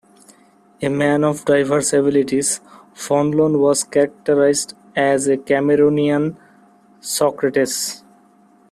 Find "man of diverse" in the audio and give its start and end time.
0.89-1.93